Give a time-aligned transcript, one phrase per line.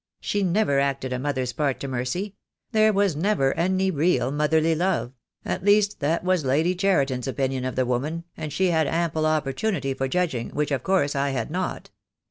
[0.19, 2.33] She never acted a mother's part to Mercy—
[2.71, 5.13] there was never any real motherly love—
[5.45, 9.93] at least that was Lady Cheriton's opinion of the woman, and she had ample opportunity
[9.93, 11.91] for judging, which, of course, I had not.